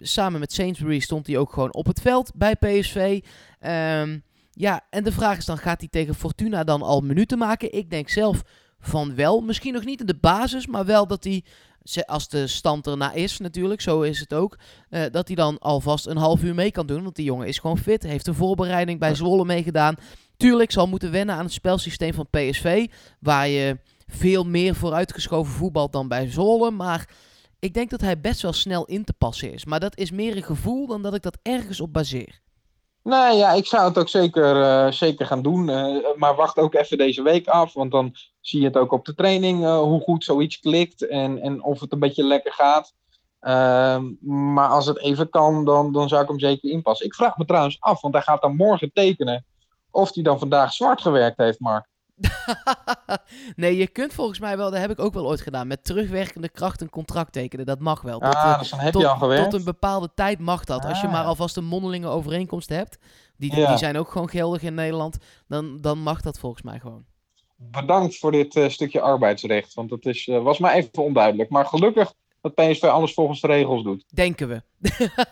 Samen 0.00 0.40
met 0.40 0.52
Sainsbury 0.52 0.98
stond 0.98 1.26
hij 1.26 1.36
ook 1.38 1.52
gewoon 1.52 1.74
op 1.74 1.86
het 1.86 2.00
veld 2.00 2.32
bij 2.34 2.56
PSV. 2.56 3.20
Ehm, 3.60 4.18
ja, 4.54 4.80
en 4.90 5.04
de 5.04 5.12
vraag 5.12 5.38
is 5.38 5.44
dan, 5.44 5.58
gaat 5.58 5.80
hij 5.80 5.88
tegen 5.88 6.14
Fortuna 6.14 6.64
dan 6.64 6.82
al 6.82 7.00
minuten 7.00 7.38
maken? 7.38 7.72
Ik 7.72 7.90
denk 7.90 8.08
zelf 8.08 8.42
van 8.80 9.14
wel. 9.14 9.40
Misschien 9.40 9.72
nog 9.72 9.84
niet 9.84 10.00
in 10.00 10.06
de 10.06 10.18
basis, 10.20 10.66
maar 10.66 10.84
wel 10.84 11.06
dat 11.06 11.24
hij, 11.24 11.44
als 12.06 12.28
de 12.28 12.46
stand 12.46 12.86
erna 12.86 13.12
is 13.12 13.38
natuurlijk, 13.38 13.80
zo 13.80 14.00
is 14.00 14.20
het 14.20 14.34
ook, 14.34 14.58
eh, 14.88 15.02
dat 15.10 15.26
hij 15.26 15.36
dan 15.36 15.58
alvast 15.58 16.06
een 16.06 16.16
half 16.16 16.42
uur 16.42 16.54
mee 16.54 16.70
kan 16.70 16.86
doen. 16.86 17.02
Want 17.02 17.16
die 17.16 17.24
jongen 17.24 17.46
is 17.46 17.58
gewoon 17.58 17.78
fit, 17.78 18.02
heeft 18.02 18.26
een 18.26 18.34
voorbereiding 18.34 18.98
bij 18.98 19.14
Zwolle 19.14 19.44
meegedaan. 19.44 19.96
Tuurlijk 20.36 20.70
zal 20.70 20.86
moeten 20.86 21.10
wennen 21.10 21.34
aan 21.34 21.44
het 21.44 21.52
spelsysteem 21.52 22.14
van 22.14 22.28
PSV, 22.30 22.86
waar 23.20 23.48
je 23.48 23.78
veel 24.06 24.44
meer 24.44 24.74
vooruitgeschoven 24.74 25.52
voetbalt 25.52 25.92
dan 25.92 26.08
bij 26.08 26.30
Zwolle, 26.30 26.70
maar... 26.70 27.08
Ik 27.58 27.74
denk 27.74 27.90
dat 27.90 28.00
hij 28.00 28.20
best 28.20 28.42
wel 28.42 28.52
snel 28.52 28.84
in 28.84 29.04
te 29.04 29.12
passen 29.12 29.52
is. 29.52 29.64
Maar 29.64 29.80
dat 29.80 29.96
is 29.96 30.10
meer 30.10 30.36
een 30.36 30.42
gevoel 30.42 30.86
dan 30.86 31.02
dat 31.02 31.14
ik 31.14 31.22
dat 31.22 31.38
ergens 31.42 31.80
op 31.80 31.92
baseer. 31.92 32.40
Nee, 33.02 33.36
ja, 33.36 33.52
ik 33.52 33.66
zou 33.66 33.88
het 33.88 33.98
ook 33.98 34.08
zeker, 34.08 34.62
eh, 34.62 34.92
zeker 34.92 35.26
gaan 35.26 35.42
doen. 35.42 35.68
eh, 35.68 35.96
maar 36.16 36.34
wacht 36.34 36.56
ook 36.56 36.74
even 36.74 36.98
deze 36.98 37.22
week 37.22 37.46
af. 37.46 37.72
Want 37.72 37.90
dan 37.90 38.14
zie 38.40 38.60
je 38.60 38.66
het 38.66 38.76
ook 38.76 38.92
op 38.92 39.04
de 39.04 39.14
training 39.14 39.64
eh, 39.64 39.78
hoe 39.78 40.00
goed 40.00 40.24
zoiets 40.24 40.58
klikt. 40.60 41.06
En, 41.06 41.38
en 41.40 41.62
of 41.62 41.80
het 41.80 41.92
een 41.92 41.98
beetje 41.98 42.24
lekker 42.24 42.52
gaat. 42.52 42.94
Ehm, 43.40 44.04
maar 44.54 44.68
als 44.68 44.86
het 44.86 44.98
even 44.98 45.30
kan, 45.30 45.64
dan, 45.64 45.92
dan 45.92 46.08
zou 46.08 46.22
ik 46.22 46.28
hem 46.28 46.38
zeker 46.38 46.70
inpassen. 46.70 47.06
Ik 47.06 47.14
vraag 47.14 47.36
me 47.36 47.44
trouwens 47.44 47.76
af, 47.80 48.00
want 48.00 48.14
hij 48.14 48.22
gaat 48.22 48.42
dan 48.42 48.56
morgen 48.56 48.92
tekenen. 48.92 49.44
Of 49.90 50.14
hij 50.14 50.22
dan 50.22 50.38
vandaag 50.38 50.72
zwart 50.72 51.00
gewerkt 51.00 51.36
heeft, 51.38 51.60
Mark. 51.60 51.88
nee, 53.56 53.76
je 53.76 53.86
kunt 53.86 54.12
volgens 54.12 54.38
mij 54.38 54.56
wel, 54.56 54.70
dat 54.70 54.80
heb 54.80 54.90
ik 54.90 55.00
ook 55.00 55.14
wel 55.14 55.26
ooit 55.26 55.40
gedaan, 55.40 55.66
met 55.66 55.84
terugwerkende 55.84 56.48
kracht 56.48 56.80
een 56.80 56.90
contract 56.90 57.32
tekenen. 57.32 57.66
Dat 57.66 57.78
mag 57.78 58.00
wel. 58.02 58.18
Tot, 58.18 58.34
Ah, 58.34 58.58
dus 58.58 58.70
dan 58.70 58.78
heb 58.78 58.92
tot, 58.92 59.02
je 59.02 59.08
al 59.08 59.16
gewerkt. 59.16 59.50
tot 59.50 59.58
een 59.58 59.64
bepaalde 59.64 60.10
tijd 60.14 60.38
mag 60.38 60.64
dat. 60.64 60.84
Als 60.84 61.00
je 61.00 61.06
Ah. 61.06 61.12
maar 61.12 61.24
alvast 61.24 61.56
een 61.56 61.64
mondelinge 61.64 62.08
overeenkomst 62.08 62.68
hebt, 62.68 62.98
die, 63.36 63.56
Ja. 63.56 63.68
die 63.68 63.78
zijn 63.78 63.98
ook 63.98 64.10
gewoon 64.10 64.28
geldig 64.28 64.62
in 64.62 64.74
Nederland, 64.74 65.16
dan, 65.48 65.80
dan 65.80 65.98
mag 65.98 66.20
dat 66.20 66.38
volgens 66.38 66.62
mij 66.62 66.78
gewoon. 66.78 67.04
Bedankt 67.56 68.18
voor 68.18 68.32
dit 68.32 68.56
eh, 68.56 68.68
stukje 68.68 69.00
arbeidsrecht. 69.00 69.74
Want 69.74 69.88
dat 69.90 70.04
is, 70.06 70.28
eh, 70.28 70.42
was 70.42 70.58
maar 70.58 70.72
even 70.74 70.90
onduidelijk. 71.02 71.50
Maar 71.50 71.66
gelukkig 71.66 72.12
dat 72.40 72.54
PSV 72.54 72.82
alles 72.84 73.14
volgens 73.14 73.40
de 73.40 73.46
regels 73.46 73.82
doet. 73.82 74.04
Denken 74.14 74.48
we. 74.48 74.62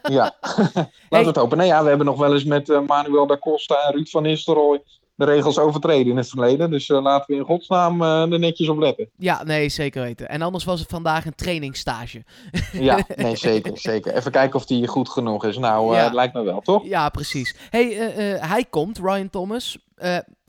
Ja, 0.02 0.34
laten 0.40 0.90
we 1.08 1.16
het 1.26 1.36
hopen. 1.36 1.56
Nou 1.56 1.68
ja, 1.68 1.82
we 1.82 1.88
hebben 1.88 2.06
nog 2.06 2.18
wel 2.18 2.32
eens 2.32 2.44
met 2.44 2.68
eh, 2.70 2.80
Manuel 2.86 3.26
da 3.26 3.38
Costa 3.38 3.82
en 3.86 3.92
Ruud 3.92 4.08
van 4.08 4.22
Nistelrooy 4.22 4.82
de 5.20 5.26
regels 5.26 5.58
overtreden 5.58 6.06
in 6.10 6.16
het 6.16 6.28
verleden. 6.28 6.70
Dus 6.70 6.88
eh, 6.88 7.02
laten 7.02 7.26
we 7.34 7.40
in 7.40 7.44
godsnaam 7.46 8.02
eh, 8.02 8.32
er 8.32 8.38
netjes 8.38 8.68
op 8.68 8.78
letten. 8.78 9.10
Ja, 9.16 9.42
nee, 9.42 9.68
zeker 9.68 10.02
weten. 10.02 10.28
En 10.28 10.42
anders 10.42 10.64
was 10.64 10.80
het 10.80 10.88
vandaag 10.88 11.26
een 11.26 11.34
trainingsstage. 11.34 12.24
Ja, 12.72 13.04
nee, 13.16 13.36
zeker, 13.36 13.78
zeker. 13.78 14.14
Even 14.14 14.30
kijken 14.30 14.56
of 14.56 14.66
die 14.66 14.86
goed 14.86 15.08
genoeg 15.08 15.44
is. 15.44 15.58
Nou, 15.58 15.94
eh, 15.96 16.02
Ja. 16.02 16.12
lijkt 16.12 16.34
me 16.34 16.42
wel, 16.42 16.60
toch? 16.60 16.84
Ja, 16.84 17.08
precies. 17.08 17.56
hey, 17.70 17.86
hij 18.40 18.64
komt, 18.70 18.98
Ryan 18.98 19.30
Thomas. 19.30 19.78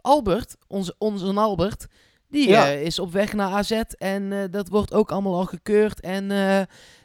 Albert, 0.02 0.56
onze, 0.68 0.96
onze 0.98 1.34
Albert, 1.34 1.88
die 2.30 2.48
Ja. 2.50 2.66
is 2.66 3.00
op 3.00 3.12
weg 3.12 3.34
naar 3.34 3.52
AZ. 3.52 3.72
En 3.98 4.48
dat 4.52 4.68
wordt 4.70 4.94
ook 4.94 5.12
allemaal 5.12 5.36
al 5.36 5.46
gekeurd. 5.46 6.00
En 6.00 6.28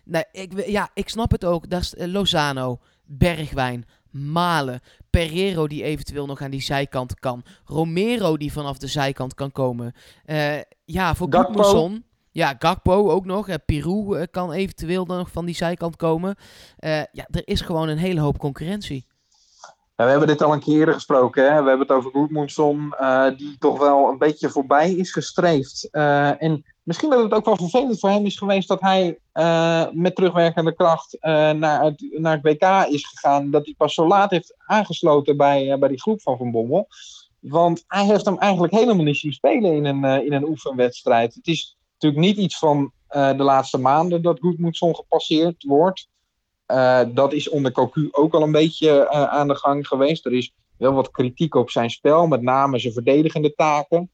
nee, 0.04 0.24
ik, 0.32 0.66
ja, 0.66 0.88
ik 0.94 1.08
snap 1.08 1.30
het 1.30 1.44
ook. 1.44 1.70
Dat 1.70 1.80
is 1.80 1.94
Lozano, 1.96 2.78
Bergwijn, 3.04 3.84
Malen, 4.16 4.80
Pereiro 5.10 5.66
die 5.66 5.82
eventueel 5.82 6.26
nog 6.26 6.40
aan 6.40 6.50
die 6.50 6.62
zijkant 6.62 7.20
kan. 7.20 7.42
Romero 7.64 8.36
die 8.36 8.52
vanaf 8.52 8.78
de 8.78 8.86
zijkant 8.86 9.34
kan 9.34 9.52
komen. 9.52 9.94
Eh, 10.24 10.60
ja, 10.84 11.14
voor 11.14 11.26
Gakpo. 11.30 11.90
Ja, 12.30 12.54
Gakpo 12.58 13.10
ook 13.10 13.24
nog. 13.24 13.48
Eh, 13.48 13.54
Pirou 13.66 14.18
eh, 14.18 14.26
kan 14.30 14.52
eventueel 14.52 15.04
dan 15.06 15.16
nog 15.16 15.30
van 15.30 15.44
die 15.44 15.54
zijkant 15.54 15.96
komen. 15.96 16.36
Ja, 17.12 17.26
er 17.30 17.42
is 17.44 17.60
gewoon 17.60 17.88
een 17.88 17.98
hele 17.98 18.20
hoop 18.20 18.38
concurrentie. 18.38 19.06
Ja, 19.96 20.04
we 20.04 20.10
hebben 20.10 20.28
dit 20.28 20.42
al 20.42 20.52
een 20.52 20.60
keer 20.60 20.78
eerder 20.78 20.94
gesproken. 20.94 21.42
Hè? 21.42 21.62
We 21.62 21.68
hebben 21.68 21.86
het 21.86 21.96
over 21.96 22.10
Goedmundsson, 22.10 22.94
eh 22.98 23.28
die 23.36 23.58
toch 23.58 23.78
wel 23.78 24.08
een 24.08 24.18
beetje 24.18 24.50
voorbij 24.50 24.92
is 24.92 25.12
gestreefd. 25.12 25.88
En 25.90 26.64
misschien 26.86 27.10
dat 27.10 27.22
het 27.22 27.32
ook 27.32 27.44
wel 27.44 27.56
vervelend 27.56 27.98
voor 27.98 28.10
hem 28.10 28.26
is 28.26 28.36
geweest 28.36 28.68
dat 28.68 28.80
hij 28.80 29.18
eh, 29.32 29.86
met 29.92 30.14
terugwerkende 30.14 30.74
kracht 30.74 31.18
eh, 31.18 31.50
naar, 31.50 31.84
het, 31.84 32.06
naar 32.10 32.40
WK 32.40 32.86
is 32.90 33.06
gegaan. 33.06 33.50
Dat 33.50 33.64
hij 33.64 33.74
pas 33.76 33.94
zo 33.94 34.06
laat 34.06 34.30
heeft 34.30 34.54
aangesloten 34.58 35.36
bij, 35.36 35.72
eh, 35.72 35.78
bij 35.78 35.88
die 35.88 36.00
groep 36.00 36.22
van 36.22 36.36
Van 36.36 36.50
Bommel. 36.50 36.88
Want 37.40 37.84
hij 37.86 38.04
heeft 38.04 38.24
hem 38.24 38.38
eigenlijk 38.38 38.72
helemaal 38.72 39.04
niet 39.04 39.16
zien 39.16 39.32
spelen 39.32 39.72
in 39.72 39.84
een, 39.84 40.24
in 40.24 40.32
een 40.32 40.48
oefenwedstrijd. 40.48 41.34
Het 41.34 41.46
is 41.46 41.76
natuurlijk 41.92 42.22
niet 42.22 42.36
iets 42.36 42.58
van 42.58 42.92
de 43.08 43.34
laatste 43.36 43.78
maanden 43.78 44.22
dat 44.22 44.40
Goedmundsson 44.40 44.94
gepasseerd 44.94 45.62
wordt. 45.62 46.08
Dat 47.14 47.32
is 47.32 47.48
onder 47.48 47.72
Cocu 47.72 48.08
ook 48.10 48.34
al 48.34 48.42
een 48.42 48.52
beetje 48.52 49.10
aan 49.10 49.48
de 49.48 49.54
gang 49.54 49.86
geweest. 49.86 50.26
Er 50.26 50.32
is 50.32 50.52
wel 50.78 50.92
wat 50.92 51.10
kritiek 51.10 51.54
op 51.54 51.70
zijn 51.70 51.90
spel, 51.90 52.26
met 52.26 52.42
name 52.42 52.78
zijn 52.78 52.92
verdedigende 52.92 53.54
taken. 53.54 54.10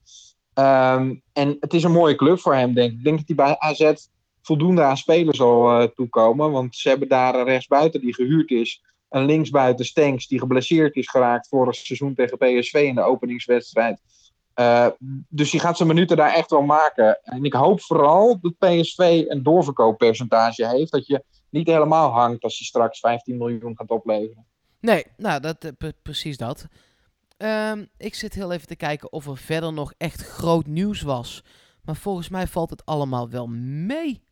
Ehm, 0.53 1.15
en 1.33 1.57
het 1.59 1.73
is 1.73 1.83
een 1.83 1.91
mooie 1.91 2.15
club 2.15 2.39
voor 2.39 2.55
hem, 2.55 2.73
denk 2.73 2.91
ik. 2.91 2.97
Ik 2.97 3.03
denk 3.03 3.17
dat 3.17 3.27
hij 3.27 3.35
bij 3.35 3.59
AZ 3.59 4.07
voldoende 4.41 4.83
aan 4.83 4.97
spelers 4.97 5.37
zal 5.37 5.79
eh, 5.79 5.87
toekomen. 5.87 6.51
Want 6.51 6.75
ze 6.75 6.89
hebben 6.89 7.07
daar 7.07 7.35
een 7.35 7.45
rechtsbuiten 7.45 8.01
die 8.01 8.13
gehuurd 8.13 8.51
is. 8.51 8.83
Een 9.09 9.25
linksbuiten 9.25 9.85
Stenks 9.85 10.27
die 10.27 10.39
geblesseerd 10.39 10.95
is 10.95 11.09
geraakt 11.09 11.47
vorig 11.47 11.75
seizoen 11.75 12.15
tegen 12.15 12.37
PSV 12.37 12.73
in 12.73 12.95
de 12.95 13.01
openingswedstrijd. 13.01 14.01
Eh, 14.53 14.87
dus 15.29 15.51
die 15.51 15.59
gaat 15.59 15.77
zijn 15.77 15.89
minuten 15.89 16.17
daar 16.17 16.33
echt 16.33 16.49
wel 16.49 16.61
maken. 16.61 17.19
En 17.23 17.43
ik 17.43 17.53
hoop 17.53 17.81
vooral 17.81 18.39
dat 18.41 18.57
PSV 18.57 19.23
een 19.27 19.43
doorverkooppercentage 19.43 20.67
heeft. 20.67 20.91
Dat 20.91 21.07
je 21.07 21.23
niet 21.49 21.67
helemaal 21.67 22.11
hangt 22.11 22.43
als 22.43 22.57
hij 22.57 22.67
straks 22.67 22.99
15 22.99 23.37
miljoen 23.37 23.75
gaat 23.77 23.89
opleveren. 23.89 24.45
Nee, 24.79 25.05
nou, 25.17 25.39
dat, 25.39 25.63
eh, 25.63 25.71
pre- 25.77 25.93
precies 26.01 26.37
dat. 26.37 26.67
Ehm, 27.37 27.85
ik 27.97 28.15
zit 28.15 28.33
heel 28.33 28.51
even 28.51 28.67
te 28.67 28.75
kijken 28.75 29.11
of 29.11 29.27
er 29.27 29.37
verder 29.37 29.73
nog 29.73 29.93
echt 29.97 30.21
groot 30.21 30.67
nieuws 30.67 31.01
was. 31.01 31.43
Maar 31.83 31.95
volgens 31.95 32.29
mij 32.29 32.47
valt 32.47 32.69
het 32.69 32.85
allemaal 32.85 33.29
wel 33.29 33.47
mee. 33.47 34.23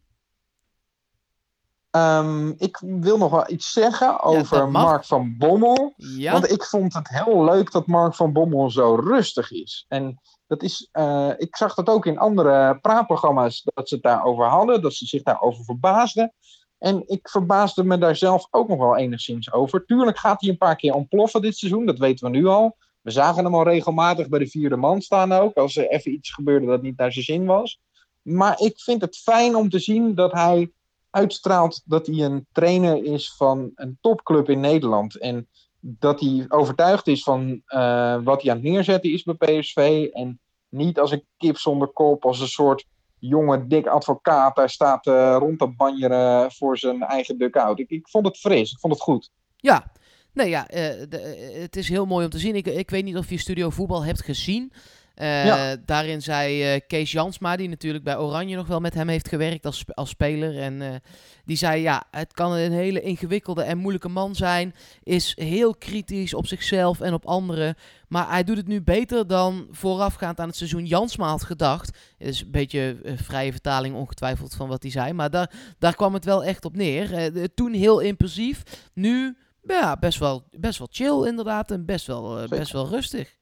Ehm, 1.92 2.50
ik 2.50 2.78
wil 2.80 3.18
nog 3.18 3.32
wel 3.32 3.50
iets 3.50 3.72
zeggen 3.72 4.24
over. 4.24 4.72
Mark 4.72 5.06
van 5.06 5.38
Bommel. 5.38 5.94
Ja, 5.96 6.32
Want 6.32 6.52
ik 6.52 6.64
vond 6.64 6.94
het 6.94 7.10
heel 7.10 7.44
leuk 7.44 7.72
dat 7.72 7.88
Mark 7.88 8.16
van 8.16 8.34
Bommel 8.34 8.70
zo 8.70 8.96
rustig 8.96 9.52
is. 9.52 9.86
En 9.88 10.22
dat 10.48 10.64
is, 10.64 10.90
eh, 10.92 11.30
ik 11.38 11.56
zag 11.56 11.74
dat 11.74 11.90
ook 11.90 12.06
in 12.06 12.18
andere 12.18 12.80
praatprogramma's 12.82 13.62
dat 13.64 13.88
ze 13.88 13.94
het 13.94 14.04
daarover 14.04 14.46
hadden, 14.46 14.82
dat 14.82 14.94
ze 14.94 15.06
zich 15.06 15.24
daarover 15.24 15.64
verbaasden. 15.64 16.34
En 16.78 17.04
ik 17.08 17.30
verbaasde 17.30 17.84
me 17.84 17.98
daar 17.98 18.16
zelf 18.16 18.48
ook 18.52 18.68
nog 18.68 18.78
wel 18.78 18.98
enigszins 18.98 19.52
over. 19.54 19.86
Tuurlijk 19.86 20.18
gaat 20.18 20.42
hij 20.42 20.50
een 20.50 20.58
paar 20.58 20.76
keer 20.76 20.94
ontploffen 20.94 21.42
dit 21.42 21.58
seizoen, 21.58 21.86
dat 21.86 21.98
weten 21.98 22.32
we 22.32 22.38
nu 22.38 22.46
al. 22.46 22.78
We 23.02 23.12
zagen 23.12 23.44
hem 23.44 23.56
al 23.56 23.64
regelmatig 23.64 24.30
bij 24.30 24.40
de 24.40 24.48
vierde 24.48 24.76
man 24.76 25.02
staan 25.02 25.32
ook, 25.32 25.56
als 25.56 25.76
er 25.76 25.90
even 25.90 26.12
iets 26.12 26.34
gebeurde 26.34 26.66
dat 26.66 26.82
niet 26.82 26.98
naar 26.98 27.12
zijn 27.12 27.26
zin 27.26 27.46
was. 27.46 27.80
Maar 28.22 28.60
ik 28.60 28.80
vind 28.80 29.02
het 29.02 29.18
fijn 29.18 29.56
om 29.56 29.70
te 29.70 29.80
zien 29.80 30.16
dat 30.16 30.32
hij 30.32 30.72
uitstraalt 31.10 31.82
dat 31.86 32.08
hij 32.08 32.16
een 32.16 32.46
trainer 32.52 33.04
is 33.04 33.34
van 33.36 33.72
een 33.76 33.98
topclub 34.02 34.50
in 34.50 34.60
Nederland. 34.60 35.18
En 35.18 35.48
dat 35.80 36.20
hij 36.20 36.46
overtuigd 36.48 37.08
is 37.08 37.24
van 37.24 37.62
eh, 37.66 38.18
wat 38.24 38.42
hij 38.42 38.52
aan 38.52 38.58
het 38.58 38.66
neerzetten 38.66 39.12
is 39.12 39.24
bij 39.24 39.60
PSV. 39.60 40.10
En 40.14 40.40
niet 40.70 41.00
als 41.00 41.12
een 41.12 41.26
kip 41.38 41.58
zonder 41.58 41.88
kop, 41.88 42.26
als 42.26 42.40
een 42.40 42.48
soort 42.48 42.86
jonge, 43.20 43.68
dik 43.68 43.88
advocaat. 43.88 44.56
Daar 44.56 44.70
staat 44.70 45.08
eh, 45.08 45.36
rond 45.40 45.60
te 45.60 45.68
banjeren 45.68 46.52
voor 46.52 46.78
zijn 46.78 47.04
eigen 47.04 47.38
duck-out. 47.38 47.80
Ik, 47.80 47.90
ik 47.90 48.10
vond 48.10 48.26
het 48.26 48.38
fris, 48.38 48.72
ik 48.72 48.80
vond 48.80 48.94
het 48.94 49.02
goed. 49.02 49.30
ja. 49.58 49.92
Nee, 50.34 50.50
ja, 50.50 50.68
eh, 50.68 50.84
de- 51.10 51.18
eh, 51.18 51.62
het 51.62 51.76
is 51.76 51.90
heel 51.90 52.06
mooi 52.06 52.26
om 52.26 52.32
te 52.32 52.40
zien. 52.40 52.56
Ik, 52.56 52.66
ik 52.66 52.90
weet 52.90 53.04
niet 53.04 53.18
of 53.18 53.30
je 53.30 53.38
Studio 53.38 53.70
Voetbal 53.70 54.06
hebt 54.06 54.24
gezien. 54.24 54.72
Ja. 55.16 55.76
Daarin 55.86 56.22
zei 56.22 56.80
Kees 56.80 57.12
Jansma, 57.12 57.56
die 57.56 57.70
natuurlijk 57.70 58.04
bij 58.04 58.18
Oranje 58.18 58.56
nog 58.56 58.68
wel 58.68 58.80
met 58.80 58.94
hem 58.94 59.08
heeft 59.08 59.28
gewerkt 59.28 59.66
als, 59.66 59.84
als 59.94 60.10
speler. 60.10 60.60
En 60.60 61.02
die 61.46 61.58
zei, 61.58 61.82
ja, 61.82 62.04
het 62.12 62.34
kan 62.34 62.52
een 62.54 62.72
hele 62.72 63.02
ingewikkelde 63.02 63.62
en 63.64 63.78
moeilijke 63.78 64.10
man 64.10 64.36
zijn. 64.36 64.76
Is 65.04 65.36
heel 65.40 65.76
kritisch 65.76 66.34
op 66.34 66.48
zichzelf 66.48 67.02
en 67.02 67.14
op 67.14 67.26
anderen. 67.26 67.76
Maar 68.08 68.30
hij 68.30 68.44
doet 68.44 68.58
het 68.58 68.68
nu 68.68 68.82
beter 68.82 69.28
dan 69.28 69.68
voorafgaand 69.72 70.40
aan 70.40 70.48
het 70.48 70.58
seizoen 70.58 70.86
Jansma 70.86 71.28
had 71.30 71.44
gedacht. 71.44 71.88
Het 72.18 72.28
is 72.28 72.42
een 72.42 72.52
beetje 72.52 72.98
vrije 73.16 73.52
vertaling 73.52 73.96
ongetwijfeld 73.96 74.54
van 74.54 74.68
wat 74.68 74.82
hij 74.82 74.92
zei. 74.92 75.14
Maar 75.14 75.30
daar, 75.30 75.52
daar 75.80 75.96
kwam 75.96 76.14
het 76.14 76.26
wel 76.26 76.44
echt 76.44 76.66
op 76.66 76.76
neer. 76.76 77.32
Toen 77.56 77.74
heel 77.74 78.00
impulsief. 78.00 78.64
Nu 78.94 79.38
ja, 79.62 79.98
best, 79.98 80.20
wel, 80.20 80.44
best 80.50 80.78
wel 80.78 80.88
chill 80.92 81.28
inderdaad. 81.28 81.72
En 81.72 81.86
best 81.86 82.08
wel, 82.08 82.40
eh, 82.40 82.48
best 82.48 82.72
wel 82.72 82.88
rustig. 82.88 83.38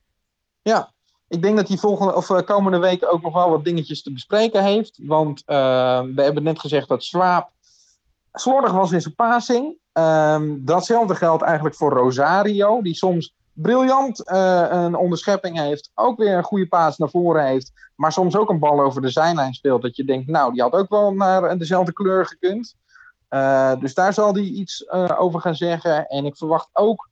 Ja, 0.62 0.92
ik 1.30 1.42
denk 1.42 1.58
dat 1.58 1.68
hij 1.68 1.78
volgende, 1.78 2.16
of, 2.16 2.30
eh, 2.30 2.42
komende 2.42 2.78
week 2.78 3.14
ook 3.14 3.22
nog 3.22 3.34
wel 3.34 3.50
wat 3.50 3.64
dingetjes 3.64 4.04
te 4.04 4.14
bespreken 4.14 4.64
heeft. 4.64 5.00
Want 5.02 5.44
eh, 5.46 6.02
we 6.16 6.22
hebben 6.22 6.44
net 6.44 6.60
gezegd 6.60 6.88
dat 6.88 7.04
Swaap 7.04 7.50
slordig 8.34 8.72
was 8.72 8.92
in 8.92 9.02
zijn 9.02 9.16
passing. 9.16 9.78
Ehm, 9.92 10.58
datzelfde 10.60 11.16
geldt 11.16 11.44
eigenlijk 11.44 11.76
voor 11.76 11.92
Rosario, 11.92 12.82
die 12.82 12.96
soms 12.96 13.36
briljant 13.54 14.28
eh, 14.28 14.68
een 14.70 14.96
onderschepping 14.96 15.58
heeft. 15.58 15.92
Ook 15.96 16.18
weer 16.18 16.38
een 16.38 16.44
goede 16.44 16.68
paas 16.68 16.98
naar 16.98 17.10
voren 17.10 17.46
heeft. 17.46 17.72
Maar 17.96 18.12
soms 18.12 18.36
ook 18.36 18.50
een 18.50 18.60
bal 18.60 18.82
over 18.82 19.02
de 19.02 19.10
zijlijn 19.10 19.54
speelt. 19.54 19.82
Dat 19.82 19.96
je 19.96 20.06
denkt, 20.06 20.28
nou, 20.28 20.54
die 20.54 20.62
had 20.62 20.74
ook 20.74 20.90
wel 20.90 21.14
naar 21.14 21.58
dezelfde 21.58 21.94
kleur 21.94 22.26
gekund. 22.26 22.76
Eh, 23.30 23.80
dus 23.80 23.94
daar 23.94 24.14
zal 24.14 24.34
hij 24.34 24.44
iets 24.44 24.84
eh, 24.86 25.16
over 25.20 25.42
gaan 25.42 25.56
zeggen. 25.56 26.08
En 26.08 26.26
ik 26.26 26.38
verwacht 26.38 26.70
ook, 26.74 27.10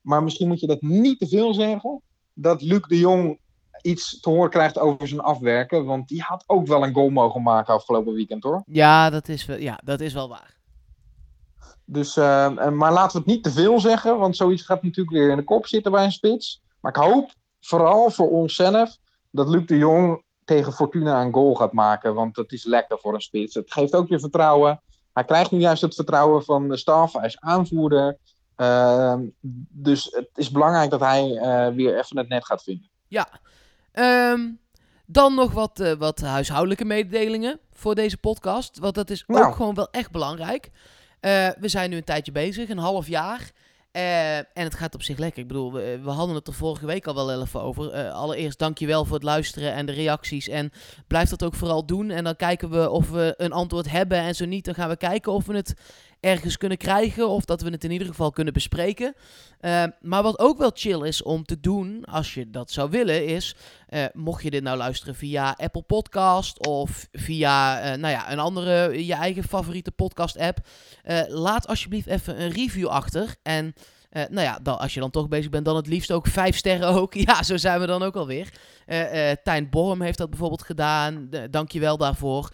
maar 0.00 0.22
misschien 0.22 0.48
moet 0.48 0.60
je 0.60 0.66
dat 0.66 0.82
niet 0.82 1.18
te 1.18 1.28
veel 1.28 1.54
zeggen 1.54 2.02
dat 2.34 2.62
Luc 2.62 2.80
de 2.86 2.98
Jong 2.98 3.38
iets 3.82 4.20
te 4.20 4.30
horen 4.30 4.50
krijgt 4.50 4.78
over 4.78 5.08
zijn 5.08 5.20
afwerken. 5.20 5.84
Want 5.84 6.08
die 6.08 6.22
had 6.22 6.44
ook 6.46 6.66
wel 6.66 6.84
een 6.84 6.94
goal 6.94 7.10
mogen 7.10 7.42
maken 7.42 7.74
afgelopen 7.74 8.12
weekend 8.12 8.42
hoor. 8.42 8.62
Ja, 8.66 9.10
dat 9.10 9.28
is 9.28 9.46
wel, 9.46 9.56
ja, 9.56 9.80
dat 9.84 10.00
is 10.00 10.12
wel 10.12 10.28
waar. 10.28 10.58
Dus, 11.84 12.16
eh, 12.16 12.68
maar 12.70 12.92
laten 12.92 13.12
we 13.12 13.18
het 13.18 13.34
niet 13.34 13.42
te 13.42 13.50
veel 13.50 13.80
zeggen. 13.80 14.18
Want 14.18 14.36
zoiets 14.36 14.62
gaat 14.62 14.82
natuurlijk 14.82 15.16
weer 15.16 15.30
in 15.30 15.36
de 15.36 15.44
kop 15.44 15.66
zitten 15.66 15.92
bij 15.92 16.04
een 16.04 16.12
spits. 16.12 16.62
Maar 16.80 16.96
ik 16.96 17.02
hoop 17.02 17.30
vooral 17.60 18.10
voor 18.10 18.30
onszelf 18.30 18.96
dat 19.30 19.48
Luc 19.48 19.66
de 19.66 19.76
Jong 19.76 20.22
tegen 20.44 20.72
Fortuna 20.72 21.22
een 21.22 21.32
goal 21.32 21.54
gaat 21.54 21.72
maken. 21.72 22.14
Want 22.14 22.34
dat 22.34 22.52
is 22.52 22.64
lekker 22.64 22.98
voor 22.98 23.14
een 23.14 23.20
spits. 23.20 23.54
Het 23.54 23.72
geeft 23.72 23.94
ook 23.94 24.08
weer 24.08 24.20
vertrouwen. 24.20 24.82
Hij 25.12 25.24
krijgt 25.24 25.50
nu 25.50 25.58
juist 25.58 25.82
het 25.82 25.94
vertrouwen 25.94 26.44
van 26.44 26.68
de 26.68 26.76
staf. 26.76 27.12
Hij 27.12 27.26
is 27.26 27.40
aanvoerder. 27.40 28.16
Ehm, 28.56 29.20
dus 29.70 30.04
het 30.04 30.28
is 30.34 30.50
belangrijk 30.50 30.90
dat 30.90 31.00
hij 31.00 31.36
eh, 31.36 31.74
weer 31.74 31.98
even 31.98 32.18
het 32.18 32.28
net 32.28 32.44
gaat 32.46 32.62
vinden. 32.62 32.88
Ja. 33.08 33.28
Ehm, 33.92 34.48
dan 35.06 35.34
nog 35.34 35.52
wat, 35.52 35.80
eh, 35.80 35.92
wat 35.92 36.20
huishoudelijke 36.20 36.84
mededelingen 36.84 37.60
voor 37.72 37.94
deze 37.94 38.16
podcast. 38.16 38.78
Want 38.78 38.94
dat 38.94 39.10
is 39.10 39.24
Nou. 39.26 39.44
ook 39.46 39.54
gewoon 39.54 39.74
wel 39.74 39.88
echt 39.90 40.10
belangrijk. 40.10 40.70
Eh, 41.20 41.48
we 41.58 41.68
zijn 41.68 41.90
nu 41.90 41.96
een 41.96 42.04
tijdje 42.04 42.32
bezig, 42.32 42.68
een 42.68 42.78
half 42.78 43.08
jaar. 43.08 43.50
Eh, 43.92 44.36
en 44.36 44.46
het 44.54 44.74
gaat 44.74 44.94
op 44.94 45.02
zich 45.02 45.18
lekker. 45.18 45.42
Ik 45.42 45.48
bedoel, 45.48 45.72
we, 45.72 46.00
we 46.02 46.10
hadden 46.10 46.34
het 46.34 46.46
er 46.46 46.52
vorige 46.54 46.86
week 46.86 47.06
al 47.06 47.14
wel 47.14 47.42
even 47.42 47.62
over. 47.62 47.90
Eh, 47.90 48.14
allereerst 48.14 48.58
dankjewel 48.58 49.04
voor 49.04 49.14
het 49.14 49.24
luisteren 49.24 49.72
en 49.72 49.86
de 49.86 49.92
reacties. 49.92 50.48
En 50.48 50.70
blijf 51.06 51.28
dat 51.28 51.44
ook 51.44 51.54
vooral 51.54 51.86
doen. 51.86 52.10
En 52.10 52.24
dan 52.24 52.36
kijken 52.36 52.70
we 52.70 52.90
of 52.90 53.10
we 53.10 53.34
een 53.36 53.52
antwoord 53.52 53.90
hebben. 53.90 54.18
En 54.18 54.34
zo 54.34 54.44
niet, 54.44 54.64
dan 54.64 54.74
gaan 54.74 54.88
we 54.88 54.96
kijken 54.96 55.32
of 55.32 55.46
we 55.46 55.56
het 55.56 55.74
ergens 56.20 56.56
kunnen 56.56 56.78
krijgen. 56.78 57.28
Of 57.28 57.44
dat 57.44 57.60
we 57.62 57.70
het 57.70 57.84
in 57.84 57.90
ieder 57.90 58.06
geval 58.06 58.30
kunnen 58.30 58.52
bespreken. 58.52 59.14
Eh, 59.60 59.84
maar 60.00 60.22
wat 60.22 60.38
ook 60.38 60.58
wel 60.58 60.70
chill 60.74 61.06
is 61.06 61.22
om 61.22 61.44
te 61.44 61.60
doen, 61.60 62.04
als 62.04 62.34
je 62.34 62.50
dat 62.50 62.70
zou 62.70 62.90
willen, 62.90 63.26
is... 63.26 63.54
eh, 63.88 64.04
mocht 64.12 64.42
je 64.42 64.50
dit 64.50 64.62
nou 64.62 64.76
luisteren 64.76 65.14
via 65.14 65.54
Apple 65.56 65.82
Podcast 65.82 66.66
of 66.66 67.08
via 67.12 67.80
eh, 67.80 67.98
nou 67.98 68.12
ja, 68.12 68.32
een 68.32 68.38
andere, 68.38 69.06
je 69.06 69.14
eigen 69.14 69.44
favoriete 69.44 69.90
podcast 69.90 70.38
app... 70.38 70.58
eh, 71.02 71.20
laat 71.28 71.66
alsjeblieft 71.66 72.06
even 72.06 72.40
een 72.40 72.50
review 72.50 72.86
achter. 72.86 73.34
En 73.42 73.74
Eh, 74.10 74.22
nou 74.28 74.46
ja, 74.46 74.58
dan, 74.62 74.78
als 74.78 74.94
je 74.94 75.00
dan 75.00 75.10
toch 75.10 75.28
bezig 75.28 75.50
bent, 75.50 75.64
dan 75.64 75.76
het 75.76 75.86
liefst 75.86 76.12
ook 76.12 76.26
vijf 76.26 76.56
sterren 76.56 76.88
ook. 76.88 77.14
Ja, 77.30 77.42
zo 77.42 77.56
zijn 77.56 77.80
we 77.80 77.86
dan 77.86 78.02
ook 78.02 78.16
alweer. 78.16 78.52
Eh 78.86 79.30
Tijn 79.42 79.70
Borm 79.70 80.00
heeft 80.00 80.18
dat 80.18 80.30
bijvoorbeeld 80.30 80.62
gedaan. 80.62 81.28
Uh, 81.30 81.40
Dank 81.50 81.70
je 81.72 81.80
wel 81.80 81.96
daarvoor. 81.96 82.50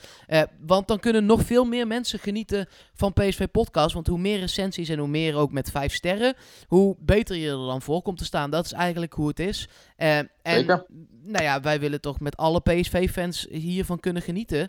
Want 0.61 0.89
dan 0.89 0.99
kunnen 1.01 1.27
nog 1.27 1.43
veel 1.43 1.65
meer 1.65 1.87
mensen 1.87 2.19
genieten 2.19 2.69
van 2.95 3.13
PSV 3.13 3.47
Podcast. 3.53 3.95
Want 3.95 4.07
hoe 4.07 4.19
meer 4.19 4.39
recensies 4.39 4.89
en 4.89 4.99
hoe 4.99 5.09
meer 5.09 5.37
ook 5.37 5.53
met 5.53 5.71
vijf 5.71 5.95
sterren, 5.95 6.35
hoe 6.67 6.97
beter 6.99 7.37
je 7.37 7.51
er 7.51 7.57
dan 7.57 7.83
voor 7.83 8.03
komt 8.03 8.19
te 8.19 8.25
staan. 8.25 8.51
Dat 8.51 8.65
is 8.65 8.73
eigenlijk 8.73 9.13
hoe 9.13 9.29
het 9.29 9.41
is. 9.41 9.69
En 9.97 10.31
Zeker. 10.43 10.87
nou 11.23 11.45
ja, 11.45 11.61
wij 11.61 11.81
willen 11.81 12.01
toch 12.01 12.21
met 12.21 12.37
alle 12.37 12.61
PSV-fans 12.61 13.47
hiervan 13.51 14.01
kunnen 14.01 14.23
genieten. 14.23 14.69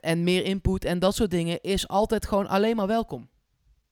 En 0.00 0.24
meer 0.24 0.44
input 0.44 0.84
en 0.84 0.98
dat 0.98 1.14
soort 1.14 1.30
dingen 1.30 1.60
is 1.60 1.88
altijd 1.88 2.26
gewoon 2.26 2.48
alleen 2.48 2.76
maar 2.76 2.86
welkom. 2.86 3.28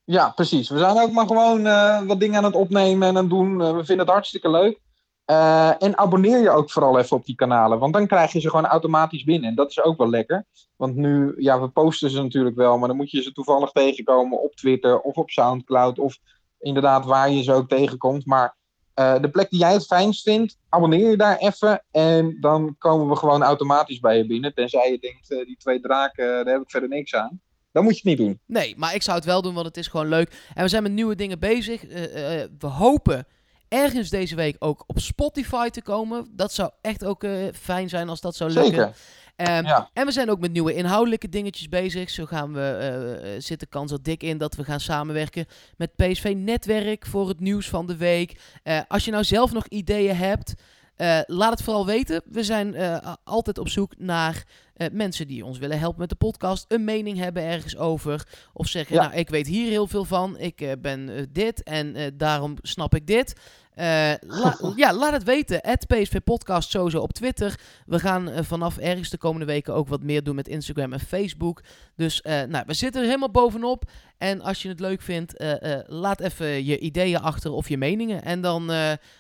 Ja, 0.06 0.30
precies. 0.30 0.68
We 0.68 0.78
zijn 0.78 0.98
ook 0.98 1.12
maar 1.12 1.26
gewoon 1.26 1.66
eh, 1.66 2.02
wat 2.02 2.20
dingen 2.20 2.36
aan 2.36 2.44
het 2.44 2.54
opnemen 2.54 3.08
en 3.08 3.16
aan 3.16 3.22
het 3.22 3.30
doen. 3.30 3.60
Eh, 3.60 3.76
we 3.76 3.84
vinden 3.84 4.04
het 4.04 4.14
hartstikke 4.14 4.50
leuk. 4.50 4.80
Eh, 5.24 5.82
en 5.82 5.98
abonneer 5.98 6.38
je 6.38 6.50
ook 6.50 6.70
vooral 6.70 6.98
even 6.98 7.16
op 7.16 7.24
die 7.24 7.34
kanalen, 7.34 7.78
want 7.78 7.92
dan 7.92 8.06
krijg 8.06 8.32
je 8.32 8.40
ze 8.40 8.50
gewoon 8.50 8.66
automatisch 8.66 9.24
binnen. 9.24 9.48
En 9.48 9.54
dat 9.54 9.70
is 9.70 9.82
ook 9.82 9.98
wel 9.98 10.10
lekker. 10.10 10.44
Want 10.76 10.96
nu, 10.96 11.34
ja, 11.36 11.60
we 11.60 11.68
posten 11.68 12.10
ze 12.10 12.22
natuurlijk 12.22 12.56
wel, 12.56 12.78
maar 12.78 12.88
dan 12.88 12.96
moet 12.96 13.10
je 13.10 13.22
ze 13.22 13.32
toevallig 13.32 13.70
tegenkomen 13.70 14.42
op 14.42 14.54
Twitter 14.54 15.00
of 15.00 15.16
op 15.16 15.30
Soundcloud 15.30 15.98
of 15.98 16.18
inderdaad 16.58 17.04
waar 17.04 17.30
je 17.30 17.42
ze 17.42 17.52
ook 17.52 17.68
tegenkomt. 17.68 18.26
Maar 18.26 18.56
de 18.94 19.28
plek 19.32 19.50
die 19.50 19.58
jij 19.58 19.72
het 19.72 19.86
fijnst 19.86 20.22
vindt, 20.22 20.58
abonneer 20.68 21.10
je 21.10 21.16
daar 21.16 21.36
even 21.36 21.84
en 21.90 22.36
dan 22.40 22.74
komen 22.78 23.08
we 23.08 23.16
gewoon 23.16 23.42
automatisch 23.42 24.00
bij 24.00 24.16
je 24.16 24.26
binnen. 24.26 24.54
Tenzij 24.54 24.90
je 24.90 24.98
denkt, 24.98 25.28
die 25.28 25.56
twee 25.56 25.80
draken, 25.80 26.44
daar 26.44 26.54
heb 26.54 26.62
ik 26.62 26.70
verder 26.70 26.88
niks 26.88 27.14
aan. 27.14 27.40
Dan 27.76 27.84
moet 27.84 27.98
je 27.98 28.08
het 28.08 28.18
niet 28.18 28.28
doen. 28.28 28.40
Nee, 28.46 28.74
maar 28.76 28.94
ik 28.94 29.02
zou 29.02 29.16
het 29.16 29.26
wel 29.26 29.42
doen, 29.42 29.54
want 29.54 29.66
het 29.66 29.76
is 29.76 29.86
gewoon 29.86 30.08
leuk. 30.08 30.32
En 30.54 30.62
we 30.62 30.68
zijn 30.68 30.82
met 30.82 30.92
nieuwe 30.92 31.14
dingen 31.14 31.38
bezig. 31.38 31.86
Eh, 31.86 32.42
eh, 32.42 32.48
we 32.58 32.66
hopen 32.66 33.26
ergens 33.68 34.10
deze 34.10 34.34
week 34.34 34.56
ook 34.58 34.84
op 34.86 35.00
Spotify 35.00 35.68
te 35.68 35.82
komen. 35.82 36.28
Dat 36.30 36.52
zou 36.52 36.70
echt 36.80 37.04
ook 37.04 37.24
eh, 37.24 37.32
fijn 37.54 37.88
zijn 37.88 38.08
als 38.08 38.20
dat 38.20 38.36
zou 38.36 38.50
lukken. 38.50 38.72
Zeker. 38.72 38.94
Ehm, 39.36 39.64
Ja. 39.64 39.90
En 39.92 40.06
we 40.06 40.12
zijn 40.12 40.30
ook 40.30 40.40
met 40.40 40.52
nieuwe 40.52 40.74
inhoudelijke 40.74 41.28
dingetjes 41.28 41.68
bezig. 41.68 42.10
Zo 42.10 42.24
gaan 42.24 42.52
we, 42.52 42.60
eh, 42.60 43.34
eh, 43.34 43.40
zit 43.42 43.60
de 43.60 43.66
kans 43.66 43.92
er 43.92 44.02
dik 44.02 44.22
in 44.22 44.38
dat 44.38 44.54
we 44.54 44.64
gaan 44.64 44.80
samenwerken 44.80 45.46
met 45.76 45.96
PSV 45.96 46.34
Netwerk 46.36 47.06
voor 47.06 47.28
het 47.28 47.40
nieuws 47.40 47.68
van 47.68 47.86
de 47.86 47.96
week. 47.96 48.40
Eh, 48.62 48.80
als 48.88 49.04
je 49.04 49.10
nou 49.10 49.24
zelf 49.24 49.52
nog 49.52 49.66
ideeën 49.68 50.16
hebt, 50.16 50.54
eh, 50.96 51.18
laat 51.26 51.50
het 51.50 51.62
vooral 51.62 51.86
weten. 51.86 52.22
We 52.30 52.44
zijn 52.44 52.74
eh, 52.74 53.14
altijd 53.24 53.58
op 53.58 53.68
zoek 53.68 53.92
naar 53.98 54.44
eh, 54.74 54.86
mensen 54.92 55.26
die 55.26 55.44
ons 55.44 55.58
willen 55.58 55.78
helpen 55.78 56.00
met 56.00 56.08
de 56.08 56.14
podcast. 56.14 56.64
Een 56.68 56.84
mening 56.84 57.18
hebben 57.18 57.42
ergens 57.42 57.76
over. 57.76 58.26
Of 58.52 58.66
zeggen, 58.68 58.94
Ja. 58.96 59.02
nou, 59.02 59.14
ik 59.14 59.28
weet 59.28 59.46
hier 59.46 59.70
heel 59.70 59.86
veel 59.86 60.04
van. 60.04 60.38
Ik 60.38 60.76
ben 60.80 61.28
dit 61.32 61.62
en 61.62 62.12
daarom 62.16 62.56
snap 62.62 62.94
ik 62.94 63.06
dit. 63.06 63.34
Eh, 63.76 64.12
la- 64.20 64.58
ja, 64.76 64.92
laat 64.94 65.12
het 65.12 65.22
weten. 65.24 65.58
Het 65.62 65.86
PSV 65.86 66.20
Podcast 66.24 66.70
sowieso 66.70 67.00
op 67.00 67.12
Twitter. 67.12 67.58
We 67.86 67.98
gaan 67.98 68.28
eh, 68.30 68.42
vanaf 68.44 68.78
ergens 68.78 69.10
de 69.10 69.18
komende 69.18 69.46
weken 69.46 69.74
ook 69.74 69.88
wat 69.88 70.02
meer 70.02 70.22
doen 70.24 70.34
met 70.34 70.48
Instagram 70.48 70.92
en 70.92 71.00
Facebook. 71.00 71.62
Dus 71.96 72.20
eh, 72.22 72.42
nou, 72.42 72.64
we 72.66 72.74
zitten 72.74 73.00
er 73.00 73.06
helemaal 73.06 73.30
bovenop. 73.30 73.84
En 74.18 74.40
als 74.40 74.62
je 74.62 74.68
het 74.68 74.80
leuk 74.80 75.02
vindt, 75.02 75.44
laat 75.86 76.20
even 76.20 76.64
je 76.64 76.78
ideeën 76.78 77.20
achter 77.20 77.52
of 77.52 77.68
je 77.68 77.78
meningen. 77.78 78.22
En 78.22 78.40
dan 78.40 78.70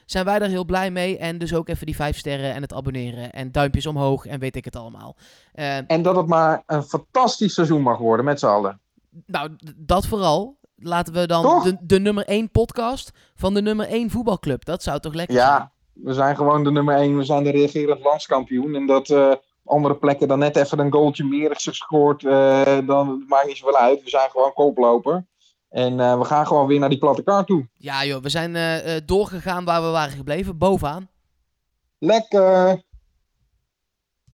zijn 0.06 0.24
wij 0.24 0.38
er 0.40 0.48
heel 0.48 0.64
blij 0.64 0.90
mee. 0.90 1.18
En 1.18 1.38
dus 1.38 1.54
ook 1.54 1.68
even 1.68 1.86
die 1.86 1.94
vijf 1.96 2.18
sterren 2.18 2.54
en 2.54 2.62
het 2.62 2.72
abonneren. 2.74 3.30
En 3.32 3.52
duimpjes 3.52 3.86
omhoog 3.86 4.26
en 4.26 4.38
weet 4.38 4.56
ik 4.56 4.64
het 4.64 4.76
allemaal. 4.76 5.16
En 5.52 6.02
dat 6.02 6.16
het 6.16 6.26
maar 6.26 6.62
een 6.66 6.82
fantastisch 6.82 7.54
seizoen 7.54 7.82
mag 7.82 7.98
worden 7.98 8.24
met 8.24 8.38
z'n 8.38 8.46
allen. 8.46 8.80
nou, 9.26 9.50
dat 9.76 10.06
vooral. 10.06 10.56
Laten 10.78 11.12
we 11.12 11.26
dan 11.26 11.62
de, 11.62 11.76
de 11.80 12.00
nummer 12.00 12.24
1 12.24 12.50
podcast 12.50 13.10
van 13.34 13.54
de 13.54 13.62
nummer 13.62 13.86
1 13.88 14.10
voetbalclub. 14.10 14.64
Dat 14.64 14.82
zou 14.82 15.00
toch 15.00 15.14
lekker 15.14 15.36
zijn? 15.36 15.48
Ja, 15.48 15.72
we 15.92 16.12
zijn 16.12 16.36
gewoon 16.36 16.64
de 16.64 16.70
nummer 16.70 16.96
1. 16.96 17.16
We 17.16 17.24
zijn 17.24 17.44
de 17.44 17.50
regerend 17.50 18.00
landskampioen. 18.04 18.74
En 18.74 18.86
dat 18.86 19.08
eh, 19.10 19.32
andere 19.64 19.96
plekken 19.96 20.28
dan 20.28 20.38
net 20.38 20.56
even 20.56 20.78
een 20.78 20.92
goaltje 20.92 21.24
meer 21.24 21.50
is 21.50 21.62
gescoord. 21.64 22.24
eh, 22.24 22.78
dan 22.86 23.24
maakt 23.28 23.46
niet 23.46 23.56
zoveel 23.56 23.76
uit. 23.76 24.02
We 24.02 24.10
zijn 24.10 24.30
gewoon 24.30 24.52
koploper. 24.52 25.26
En 25.70 26.00
eh, 26.00 26.18
we 26.18 26.24
gaan 26.24 26.46
gewoon 26.46 26.66
weer 26.66 26.78
naar 26.78 26.88
die 26.88 26.98
platte 26.98 27.22
kaart 27.22 27.46
toe. 27.46 27.68
Ja 27.78 28.04
joh, 28.04 28.22
we 28.22 28.28
zijn 28.28 28.56
doorgegaan 29.06 29.64
waar 29.64 29.82
we 29.82 29.88
waren 29.88 30.16
gebleven. 30.16 30.58
Bovenaan. 30.58 31.08
Lekker! 31.98 32.82